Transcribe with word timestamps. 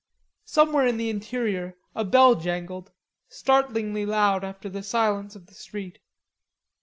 Somewhere 0.45 0.87
in 0.87 0.97
the 0.97 1.11
interior 1.11 1.77
a 1.93 2.03
bell 2.03 2.33
jangled, 2.33 2.91
startlingly 3.29 4.03
loud 4.03 4.43
after 4.43 4.67
the 4.67 4.81
silence 4.81 5.35
of 5.35 5.45
the 5.45 5.53
street. 5.53 5.99